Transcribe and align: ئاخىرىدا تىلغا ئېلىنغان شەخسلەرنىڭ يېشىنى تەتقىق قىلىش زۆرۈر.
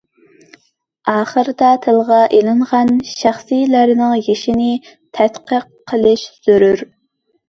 ئاخىرىدا 1.11 1.67
تىلغا 1.83 2.21
ئېلىنغان 2.37 2.89
شەخسلەرنىڭ 3.09 4.15
يېشىنى 4.29 4.71
تەتقىق 5.19 5.69
قىلىش 5.93 6.25
زۆرۈر. 6.49 6.83